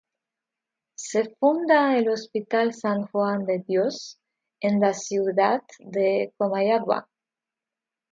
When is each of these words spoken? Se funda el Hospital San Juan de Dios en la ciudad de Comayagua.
Se 0.95 1.25
funda 1.35 1.95
el 1.95 2.09
Hospital 2.09 2.73
San 2.73 3.05
Juan 3.11 3.45
de 3.45 3.59
Dios 3.67 4.17
en 4.59 4.79
la 4.79 4.93
ciudad 4.95 5.61
de 5.77 6.33
Comayagua. 6.39 7.07